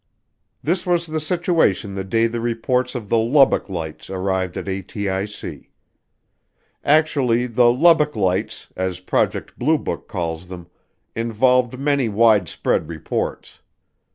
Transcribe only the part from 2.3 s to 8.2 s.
reports of the Lubbock Lights arrived at ATIC. Actually the Lubbock